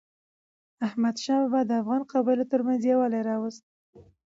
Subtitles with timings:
[0.87, 3.63] احمدشاه بابا د افغانو قبایلو ترمنځ یووالی راوست.